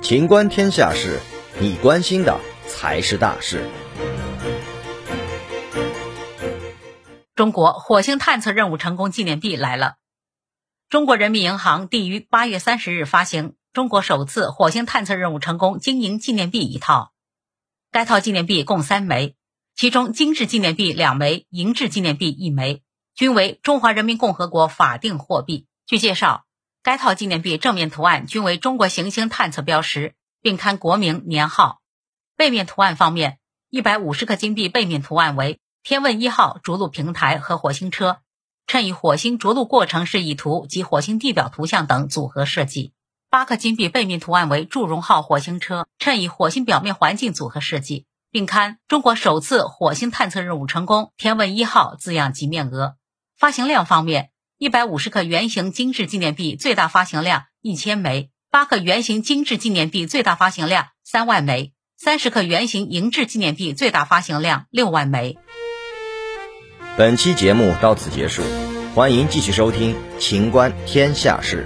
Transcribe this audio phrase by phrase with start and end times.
[0.00, 1.20] 情观天下事，
[1.60, 3.68] 你关心的才是大事。
[7.34, 9.96] 中国火星探测任务成功纪念币来了。
[10.88, 17.12] 中国人民银行定于八月三十日发行中国首次火星探测任务成功经营纪念币一套。
[17.92, 19.36] 该套纪念币共三枚，
[19.76, 22.82] 其中金质纪念币两枚，银质纪念币一枚，
[23.14, 25.66] 均为中华人民共和国法定货币。
[25.86, 26.47] 据介绍。
[26.88, 31.82] 该套纪念币正面图案均为中国行星探测标识，并刊国名年号。
[32.34, 33.36] 背面图案方面，
[33.68, 38.20] 一百五十克金币背面图案为天问一号着陆平台和火星车，
[38.66, 42.94] 衬以火星着陆过程示意图及火星地表图像等组合设计。
[43.28, 52.96] 八克金币背面图案为祝融号火星车，衬以火星表面环境组合设计，并刊中国首次火星探测任务成功，天问一号字样及面额。
[53.36, 54.30] 发行量方面。
[54.60, 65.38] 一百五十克圆形精致纪念币最大发行量一千枚，八克圆形精致纪念币最大发行量三万枚，三十克圆形银质纪念币最大发行量六万枚。
[66.96, 68.42] 本期节目到此结束，
[68.96, 71.64] 欢迎继续收听《秦观天下事》。